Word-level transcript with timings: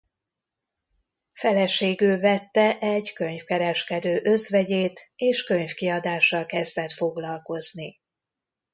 Feleségül 1.35 2.19
vette 2.19 2.79
egy 2.79 3.13
könyvkereskedő 3.13 4.19
özvegyét 4.23 5.11
és 5.15 5.43
könyvkiadással 5.43 6.45
kezdett 6.45 6.91
foglalkozni. 6.91 7.99